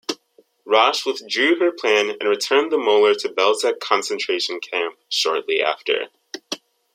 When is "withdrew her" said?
1.05-1.71